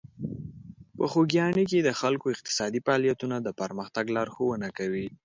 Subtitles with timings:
[0.97, 5.07] په خوږیاڼي کې د خلکو اقتصادي فعالیتونه د پرمختګ لارښوونه کوي.